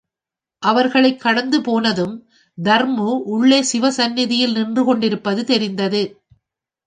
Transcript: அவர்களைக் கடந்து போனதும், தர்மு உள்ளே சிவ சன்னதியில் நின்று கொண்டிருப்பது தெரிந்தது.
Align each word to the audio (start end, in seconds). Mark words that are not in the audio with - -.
அவர்களைக் 0.63 1.19
கடந்து 1.19 1.61
போனதும், 1.61 2.15
தர்மு 2.63 3.21
உள்ளே 3.25 3.61
சிவ 3.61 3.91
சன்னதியில் 3.91 4.51
நின்று 4.51 4.83
கொண்டிருப்பது 4.83 5.45
தெரிந்தது. 5.45 6.21